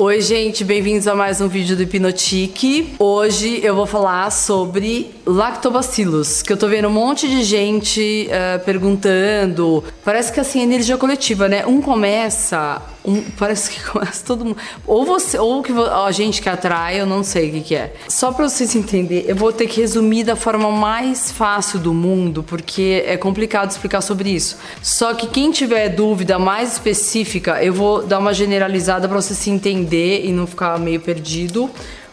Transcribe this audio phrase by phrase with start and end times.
[0.00, 2.94] Oi, gente, bem-vindos a mais um vídeo do Hipnotique.
[3.00, 8.64] Hoje eu vou falar sobre lactobacilos, que eu tô vendo um monte de gente uh,
[8.64, 9.82] perguntando.
[10.04, 11.66] Parece que assim, energia coletiva, né?
[11.66, 14.58] Um começa um, parece que começa todo mundo.
[14.86, 17.94] Ou você, ou que a gente que atrai, eu não sei o que, que é.
[18.08, 22.42] Só para vocês entenderem, eu vou ter que resumir da forma mais fácil do mundo,
[22.42, 24.58] porque é complicado explicar sobre isso.
[24.82, 29.50] Só que quem tiver dúvida mais específica, eu vou dar uma generalizada para você se
[29.50, 31.70] entender e não ficar meio perdido.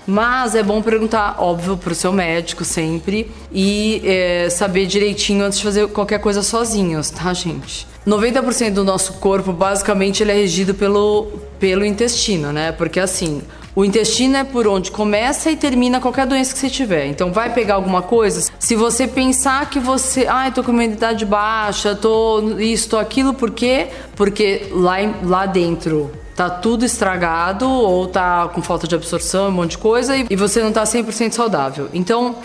[0.08, 5.64] Mas é bom perguntar, óbvio, pro seu médico sempre e é, saber direitinho antes de
[5.64, 7.88] fazer qualquer coisa sozinhos, tá, gente?
[8.06, 11.28] 90% do nosso corpo, basicamente, ele é regido pelo,
[11.60, 12.72] pelo intestino, né?
[12.72, 13.42] Porque assim,
[13.76, 17.08] o intestino é por onde começa e termina qualquer doença que você tiver.
[17.08, 18.52] Então, vai pegar alguma coisa.
[18.60, 23.34] Se você pensar que você, ai, ah, tô com imunidade baixa, tô isso, tô aquilo,
[23.34, 23.88] por quê?
[24.16, 29.72] Porque lá, lá dentro tá tudo estragado ou tá com falta de absorção, um monte
[29.72, 31.90] de coisa e, você não tá 100% saudável.
[31.94, 32.36] Então,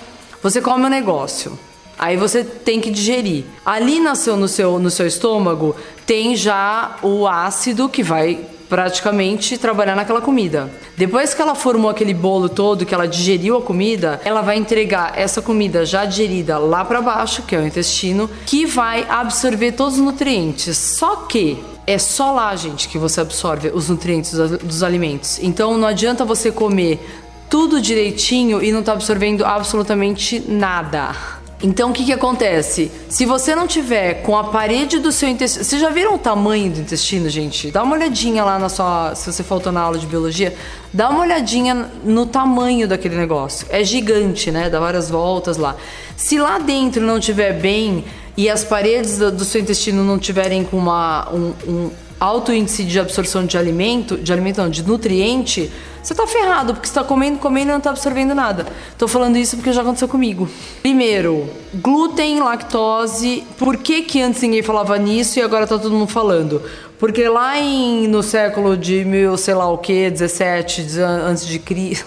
[0.43, 1.59] você come o um negócio.
[1.99, 3.45] Aí você tem que digerir.
[3.67, 9.97] Ali nasceu no seu, no seu estômago tem já o ácido que vai praticamente trabalhar
[9.97, 10.71] naquela comida.
[10.97, 15.19] Depois que ela formou aquele bolo todo, que ela digeriu a comida, ela vai entregar
[15.19, 19.95] essa comida já digerida lá para baixo, que é o intestino, que vai absorver todos
[19.95, 20.79] os nutrientes.
[20.79, 21.59] Só que
[21.91, 25.39] é só lá, gente, que você absorve os nutrientes dos alimentos.
[25.43, 27.01] Então não adianta você comer
[27.49, 31.15] tudo direitinho e não tá absorvendo absolutamente nada.
[31.63, 32.91] Então o que, que acontece?
[33.09, 35.63] Se você não tiver com a parede do seu intestino.
[35.63, 37.71] Vocês já viram o tamanho do intestino, gente?
[37.71, 39.15] Dá uma olhadinha lá na sua.
[39.15, 40.55] Se você faltou na aula de biologia,
[40.93, 43.67] dá uma olhadinha no tamanho daquele negócio.
[43.69, 44.71] É gigante, né?
[44.71, 45.77] Dá várias voltas lá.
[46.17, 48.05] Se lá dentro não tiver bem
[48.37, 52.85] e as paredes do, do seu intestino não tiverem com uma, um, um alto índice
[52.85, 55.71] de absorção de alimento, de alimento não, de nutriente,
[56.03, 58.67] você tá ferrado, porque você tá comendo, comendo e não tá absorvendo nada.
[58.97, 60.49] Tô falando isso porque já aconteceu comigo.
[60.83, 63.45] Primeiro, glúten, lactose.
[63.59, 66.63] Por que que antes ninguém falava nisso e agora tá todo mundo falando?
[66.99, 72.07] Porque lá em, no século de mil, sei lá o que, 17, antes de Cristo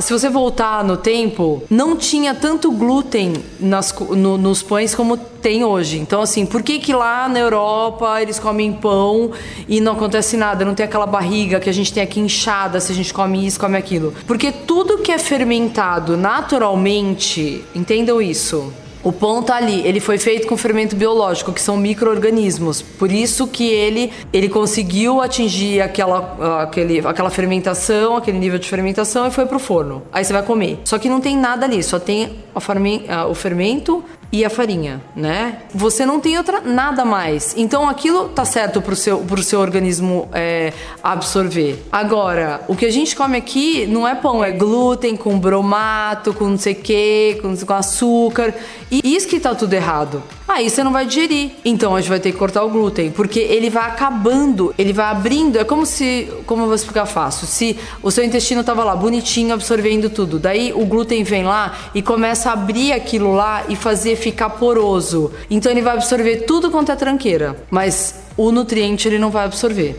[0.00, 5.64] se você voltar no tempo, não tinha tanto glúten nas, no, nos pães como tem
[5.64, 5.98] hoje.
[5.98, 9.30] Então, assim, por que que lá na Europa eles comem pão
[9.68, 10.64] e não acontece nada?
[10.64, 13.58] Não tem aquela barriga que a gente tem aqui inchada se a gente come isso,
[13.60, 14.12] come aquilo?
[14.26, 18.72] Porque tudo que é fermentado naturalmente, entendam isso,
[19.06, 22.82] o pão tá ali, ele foi feito com fermento biológico, que são micro-organismos.
[22.82, 29.24] Por isso que ele, ele conseguiu atingir aquela, aquele, aquela fermentação, aquele nível de fermentação
[29.28, 30.02] e foi pro forno.
[30.12, 30.80] Aí você vai comer.
[30.84, 34.02] Só que não tem nada ali, só tem o fermento
[34.32, 35.62] e a farinha, né?
[35.74, 37.54] Você não tem outra nada mais.
[37.56, 40.72] Então aquilo tá certo pro seu, pro seu organismo é,
[41.02, 41.82] absorver.
[41.90, 46.48] Agora, o que a gente come aqui não é pão, é glúten com bromato, com
[46.48, 48.54] não sei o que, com, com açúcar.
[48.90, 50.22] E isso que tá tudo errado.
[50.48, 51.50] Aí você não vai digerir.
[51.64, 55.06] Então a gente vai ter que cortar o glúten, porque ele vai acabando, ele vai
[55.06, 55.58] abrindo.
[55.58, 59.52] É como se, como eu vou explicar fácil, se o seu intestino tava lá bonitinho
[59.52, 64.16] absorvendo tudo, daí o glúten vem lá e começa a abrir aquilo lá e fazer
[64.16, 65.32] ficar poroso.
[65.50, 69.96] Então ele vai absorver tudo quanto é tranqueira, mas o nutriente ele não vai absorver.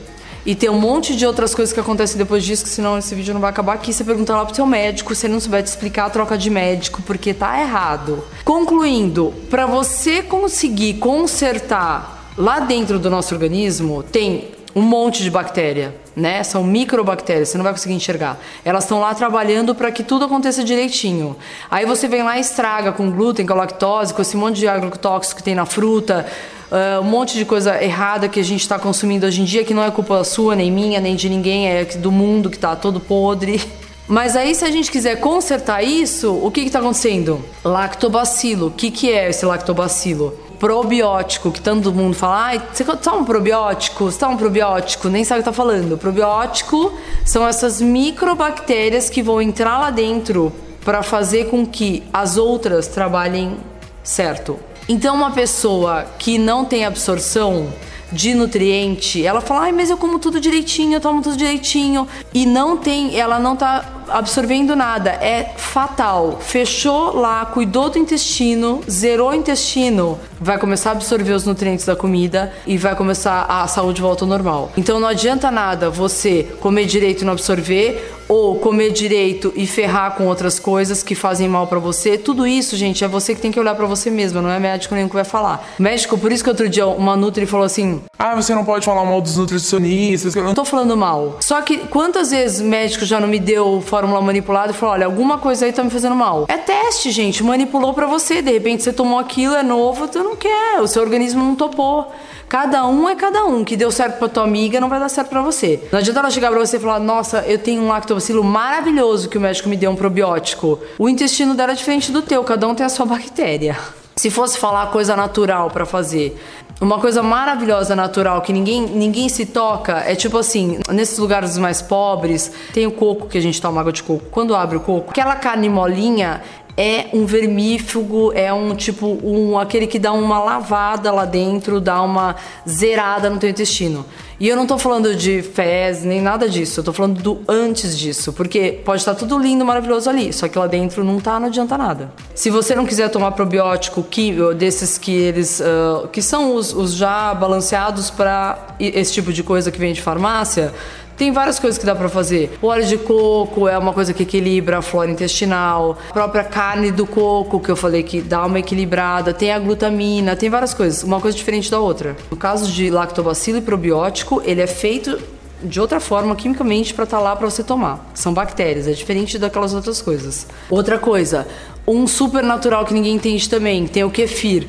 [0.47, 3.33] E tem um monte de outras coisas que acontecem depois disso, que senão esse vídeo
[3.33, 3.91] não vai acabar aqui.
[3.91, 7.01] Você pergunta lá pro seu médico, se ele não souber te explicar troca de médico,
[7.01, 8.23] porque tá errado.
[8.45, 15.95] Concluindo, para você conseguir consertar lá dentro do nosso organismo, tem um monte de bactéria,
[16.15, 16.43] né?
[16.43, 18.37] São microbactérias, você não vai conseguir enxergar.
[18.63, 21.35] Elas estão lá trabalhando para que tudo aconteça direitinho.
[21.69, 25.37] Aí você vem lá e estraga com glúten, com lactose, com esse monte de agrotóxico
[25.37, 26.27] que tem na fruta,
[26.71, 29.73] uh, um monte de coisa errada que a gente está consumindo hoje em dia, que
[29.73, 32.99] não é culpa sua, nem minha, nem de ninguém, é do mundo que está todo
[32.99, 33.59] podre.
[34.07, 37.43] Mas aí, se a gente quiser consertar isso, o que está acontecendo?
[37.63, 38.67] Lactobacilo.
[38.67, 40.46] O que, que é esse lactobacilo?
[40.59, 44.05] Probiótico, que todo mundo fala, ah, você tá um probiótico?
[44.05, 45.07] Você tá um probiótico?
[45.07, 45.97] Nem sabe o que tá falando.
[45.97, 46.93] Probiótico
[47.25, 50.51] são essas microbactérias que vão entrar lá dentro
[50.83, 53.57] para fazer com que as outras trabalhem
[54.03, 54.57] certo.
[54.89, 57.67] Então, uma pessoa que não tem absorção
[58.11, 62.45] de nutriente, ela fala, ai, mas eu como tudo direitinho, eu tomo tudo direitinho, e
[62.45, 66.39] não tem, ela não tá absorvendo nada, é fatal.
[66.39, 71.95] Fechou lá, cuidou do intestino, zerou o intestino, vai começar a absorver os nutrientes da
[71.95, 74.71] comida e vai começar a saúde volta ao normal.
[74.77, 80.15] Então não adianta nada você comer direito e não absorver ou comer direito e ferrar
[80.15, 83.51] com outras coisas que fazem mal para você, tudo isso, gente, é você que tem
[83.51, 85.65] que olhar para você mesma, não é médico nenhum que vai falar.
[85.79, 89.05] Médico, por isso que outro dia uma Nutri falou assim: Ah, você não pode falar
[89.05, 90.35] mal dos nutricionistas.
[90.35, 91.37] Não tô falando mal.
[91.41, 95.37] Só que quantas vezes médico já não me deu fórmula manipulada e falou: olha, alguma
[95.37, 96.45] coisa aí tá me fazendo mal?
[96.47, 97.43] É teste, gente.
[97.43, 98.41] Manipulou para você.
[98.41, 100.79] De repente você tomou aquilo, é novo, tu não quer.
[100.81, 102.11] O seu organismo não topou.
[102.49, 103.63] Cada um é cada um.
[103.63, 105.81] Que deu certo pra tua amiga não vai dar certo pra você.
[105.91, 109.37] Não adianta ela chegar pra você e falar: Nossa, eu tenho um lactobacilo maravilhoso que
[109.37, 110.79] o médico me deu um probiótico.
[110.97, 113.77] O intestino dela é diferente do teu, cada um tem a sua bactéria.
[114.15, 116.41] Se fosse falar coisa natural para fazer,
[116.81, 121.81] uma coisa maravilhosa natural que ninguém, ninguém se toca é tipo assim, nesses lugares mais
[121.81, 124.25] pobres, tem o coco que a gente toma água de coco.
[124.31, 126.41] Quando abre o coco, aquela carne molinha
[126.77, 131.99] é um vermífugo, é um tipo um aquele que dá uma lavada lá dentro, dá
[132.03, 132.35] uma
[132.69, 134.05] zerada no teu intestino.
[134.39, 137.97] E eu não tô falando de fezes nem nada disso, eu tô falando do antes
[137.97, 141.47] disso, porque pode estar tudo lindo, maravilhoso ali, só que lá dentro não tá, não
[141.47, 142.11] adianta nada.
[142.35, 146.93] Se você não quiser tomar probiótico, que, desses que eles uh, que são os, os
[146.93, 150.71] já balanceados para esse tipo de coisa que vem de farmácia,
[151.17, 152.57] tem várias coisas que dá para fazer.
[152.61, 155.97] O óleo de coco é uma coisa que equilibra a flora intestinal.
[156.09, 159.33] A própria carne do coco, que eu falei que dá uma equilibrada.
[159.33, 161.01] Tem a glutamina, tem várias coisas.
[161.01, 162.15] Uma coisa diferente da outra.
[162.29, 165.19] No caso de lactobacilo e probiótico, ele é feito
[165.63, 168.07] de outra forma, quimicamente, para estar tá lá para você tomar.
[168.13, 170.45] São bactérias, é diferente daquelas outras coisas.
[170.69, 171.47] Outra coisa,
[171.87, 174.67] um super natural que ninguém entende também, tem o kefir.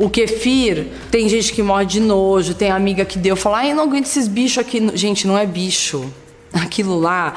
[0.00, 3.76] O kefir, tem gente que morre de nojo, tem amiga que deu, fala, ai, eu
[3.76, 4.90] não aguento esses bichos aqui.
[4.94, 6.10] Gente, não é bicho.
[6.54, 7.34] Aquilo lá,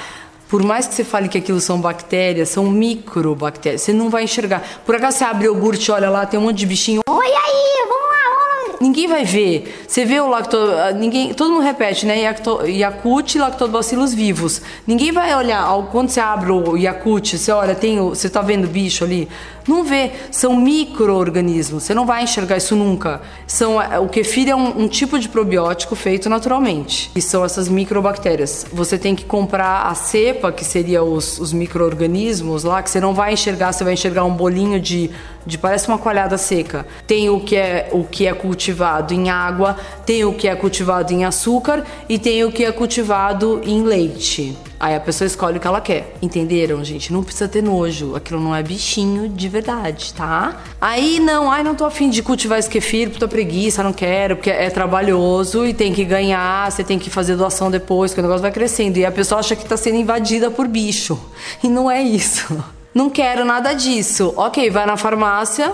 [0.48, 3.81] por mais que você fale que aquilo são bactérias, são microbactérias.
[3.81, 4.63] Você não vai enxergar.
[4.86, 7.01] Por acaso você abre o iogurte, olha lá, tem um monte de bichinho.
[7.10, 9.83] Oi aí, vamos lá, Ninguém vai ver.
[9.88, 10.57] Você vê o lacto...
[10.95, 11.33] Ninguém...
[11.33, 12.21] Todo mundo repete, né?
[12.68, 14.62] Yakult e lactobacilos vivos.
[14.86, 15.68] Ninguém vai olhar.
[15.92, 18.09] Quando você abre o Yakult, você olha, tem o...
[18.09, 19.27] você tá vendo bicho ali?
[19.68, 23.21] Não vê, são micro-organismos, você não vai enxergar isso nunca.
[23.48, 28.65] São, o kefir é um, um tipo de probiótico feito naturalmente, e são essas microbactérias.
[28.74, 33.13] Você tem que comprar a cepa, que seria os, os micro-organismos lá, que você não
[33.13, 35.10] vai enxergar, você vai enxergar um bolinho de,
[35.45, 36.86] de parece uma coalhada seca.
[37.07, 41.13] Tem o que é o que é cultivado em água, tem o que é cultivado
[41.13, 44.57] em açúcar e tem o que é cultivado em leite.
[44.79, 46.15] Aí a pessoa escolhe o que ela quer.
[46.21, 47.13] Entenderam, gente?
[47.13, 48.15] Não precisa ter nojo.
[48.15, 50.61] Aquilo não é bichinho de verdade, tá?
[50.81, 54.49] Aí não, ai, não tô afim de cultivar esse kefir, puta preguiça, não quero, porque
[54.49, 58.41] é trabalhoso e tem que ganhar, você tem que fazer doação depois, que o negócio
[58.41, 58.97] vai crescendo.
[58.97, 61.19] E a pessoa acha que tá sendo invadida por bicho.
[61.63, 62.63] E não é isso.
[62.93, 64.33] Não quero nada disso.
[64.37, 65.73] Ok, vai na farmácia,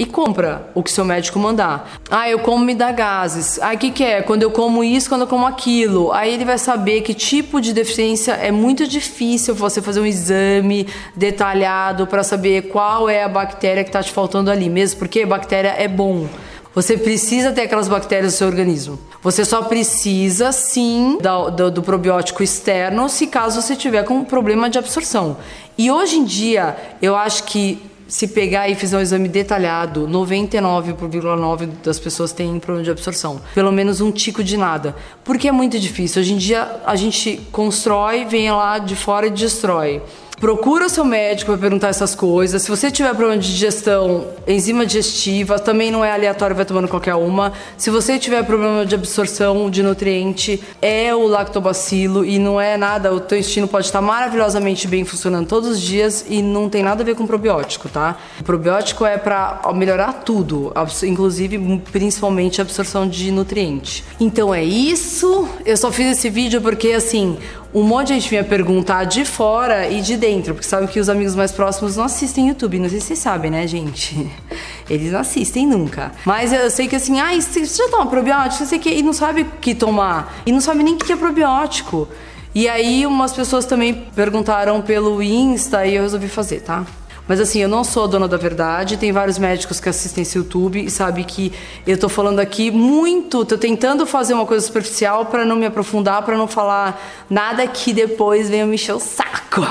[0.00, 2.00] e compra o que seu médico mandar.
[2.10, 3.58] Ah, eu como me dá gases.
[3.60, 4.22] Ah, o que, que é?
[4.22, 6.10] Quando eu como isso, quando eu como aquilo.
[6.12, 10.88] Aí ele vai saber que tipo de deficiência é muito difícil você fazer um exame
[11.14, 15.74] detalhado para saber qual é a bactéria que está te faltando ali, mesmo porque bactéria
[15.76, 16.26] é bom.
[16.74, 18.98] Você precisa ter aquelas bactérias no seu organismo.
[19.22, 24.24] Você só precisa, sim, do, do, do, probiótico externo se caso você tiver com um
[24.24, 25.36] problema de absorção.
[25.76, 31.68] E hoje em dia, eu acho que se pegar e fizer um exame detalhado, 99,9%
[31.84, 33.40] das pessoas têm problema de absorção.
[33.54, 34.96] Pelo menos um tico de nada.
[35.24, 36.20] Porque é muito difícil.
[36.20, 40.02] Hoje em dia a gente constrói, vem lá de fora e destrói.
[40.40, 42.62] Procura o seu médico para perguntar essas coisas.
[42.62, 47.14] Se você tiver problema de digestão, enzima digestiva, também não é aleatório, vai tomando qualquer
[47.14, 47.52] uma.
[47.76, 53.12] Se você tiver problema de absorção de nutriente, é o lactobacilo e não é nada.
[53.12, 57.02] O teu intestino pode estar maravilhosamente bem funcionando todos os dias e não tem nada
[57.02, 58.16] a ver com probiótico, tá?
[58.40, 60.72] O probiótico é para melhorar tudo,
[61.02, 64.02] inclusive principalmente a absorção de nutriente.
[64.18, 65.46] Então é isso.
[65.66, 67.36] Eu só fiz esse vídeo porque assim,
[67.72, 71.08] um monte de gente vinha perguntar de fora e de dentro, porque sabe que os
[71.08, 72.78] amigos mais próximos não assistem YouTube.
[72.78, 74.30] Não sei se vocês sabem, né, gente?
[74.90, 76.12] Eles não assistem nunca.
[76.24, 78.64] Mas eu sei que assim, ah, você já toma probiótico?
[78.64, 80.42] Você que e não sabe o que tomar.
[80.44, 82.08] E não sabe nem o que é probiótico.
[82.52, 86.84] E aí umas pessoas também perguntaram pelo Insta e eu resolvi fazer, tá?
[87.28, 90.36] Mas assim, eu não sou a dona da verdade, tem vários médicos que assistem esse
[90.36, 91.52] YouTube e sabe que
[91.86, 96.22] eu tô falando aqui muito, tô tentando fazer uma coisa superficial para não me aprofundar,
[96.22, 97.00] para não falar
[97.30, 99.64] nada que depois venha me encher o saco.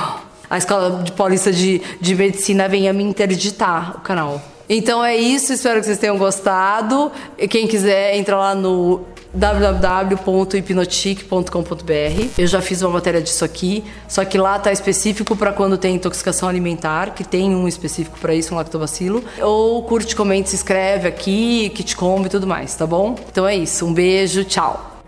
[0.49, 4.41] A escola de paulista de, de medicina venha me interditar o canal.
[4.67, 7.11] Então é isso, espero que vocês tenham gostado.
[7.49, 9.01] Quem quiser, entra lá no
[9.33, 12.29] www.hipnotic.com.br.
[12.37, 15.95] Eu já fiz uma matéria disso aqui, só que lá tá específico para quando tem
[15.95, 19.23] intoxicação alimentar, que tem um específico para isso, um lactobacilo.
[19.41, 23.15] Ou curte, comente, se inscreve aqui, come e tudo mais, tá bom?
[23.31, 24.98] Então é isso, um beijo, tchau.